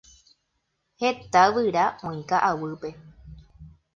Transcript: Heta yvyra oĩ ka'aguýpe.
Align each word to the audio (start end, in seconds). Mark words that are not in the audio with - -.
Heta 1.03 1.41
yvyra 1.53 1.83
oĩ 2.11 2.19
ka'aguýpe. 2.33 2.89